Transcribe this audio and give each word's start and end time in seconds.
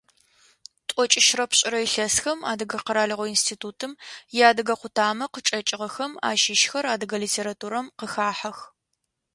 Тӏокӏищрэ 0.87 1.45
пшӏырэ 1.49 1.79
илъэсхэм 1.87 2.39
Адыгэ 2.51 2.77
къэралыгъо 2.85 3.25
институтым 3.35 3.91
иадыгэ 4.37 4.75
къутамэ 4.81 5.25
къычӏэкӏыгъэхэм 5.33 6.11
ащыщхэр 6.29 6.85
адыгэ 6.93 7.17
литературэм 7.23 7.85
къыхахьэх. 7.99 8.57